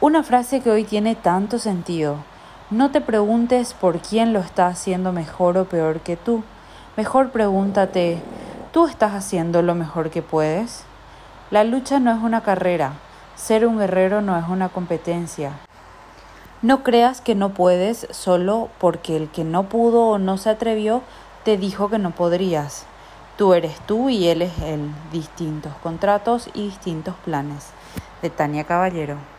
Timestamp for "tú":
6.16-6.44, 8.70-8.86, 23.36-23.52, 23.80-24.10